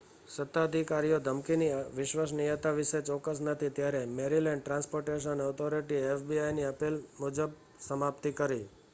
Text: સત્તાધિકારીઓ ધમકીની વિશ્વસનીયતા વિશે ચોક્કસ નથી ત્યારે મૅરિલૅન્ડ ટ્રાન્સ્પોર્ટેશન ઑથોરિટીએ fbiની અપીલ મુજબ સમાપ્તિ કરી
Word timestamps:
સત્તાધિકારીઓ 0.27 1.17
ધમકીની 1.25 1.65
વિશ્વસનીયતા 1.97 2.71
વિશે 2.77 3.01
ચોક્કસ 3.09 3.41
નથી 3.43 3.69
ત્યારે 3.75 3.99
મૅરિલૅન્ડ 4.13 4.63
ટ્રાન્સ્પોર્ટેશન 4.63 5.43
ઑથોરિટીએ 5.45 6.15
fbiની 6.15 6.65
અપીલ 6.69 6.97
મુજબ 7.19 7.53
સમાપ્તિ 7.85 8.33
કરી 8.37 8.65